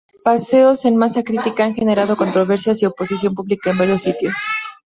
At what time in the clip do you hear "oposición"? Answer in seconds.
2.87-3.35